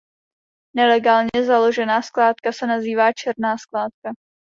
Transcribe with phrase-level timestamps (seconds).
[0.75, 4.11] Nelegálně založená skládka se nazývá "černá skládka".